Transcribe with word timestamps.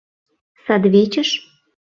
—Садвечыш. 0.65 1.29